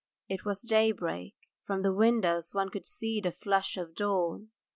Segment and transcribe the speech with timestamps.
[0.27, 4.49] It was daybreak; from the windows one could see the flush of dawn.